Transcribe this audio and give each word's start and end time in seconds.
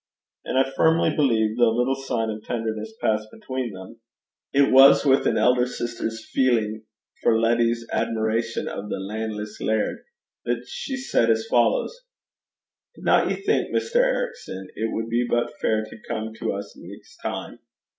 And 0.45 0.57
I 0.57 0.63
firmly 0.67 1.15
believe, 1.15 1.57
though 1.59 1.69
little 1.75 1.93
sign 1.93 2.31
of 2.31 2.43
tenderness 2.43 2.91
passed 2.99 3.27
between 3.31 3.71
them, 3.71 4.01
it 4.51 4.71
was 4.71 5.05
with 5.05 5.27
an 5.27 5.37
elder 5.37 5.67
sister's 5.67 6.27
feeling 6.31 6.85
for 7.21 7.39
Letty's 7.39 7.85
admiration 7.93 8.67
of 8.67 8.89
the 8.89 8.97
'lan'less 8.99 9.61
laird,' 9.63 10.01
that 10.45 10.63
she 10.67 10.97
said 10.97 11.29
as 11.29 11.45
follows: 11.45 11.95
'Dinna 12.95 13.29
ye 13.29 13.35
think, 13.43 13.69
Mr. 13.75 13.97
Ericson, 13.97 14.69
it 14.75 14.91
wad 14.91 15.07
be 15.07 15.23
but 15.29 15.53
fair 15.61 15.85
to 15.85 15.97
come 16.07 16.33
to 16.39 16.51
us 16.53 16.73
neist 16.75 17.19
time? 17.21 17.59